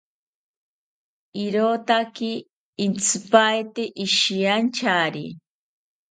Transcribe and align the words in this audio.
Irotaki 1.43 2.29
intzipaete 2.85 3.83
ishiyanchari 4.05 5.25